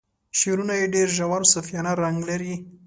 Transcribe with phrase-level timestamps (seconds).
[0.39, 2.53] شعرونه یې ډیر ژور صوفیانه رنګ لري.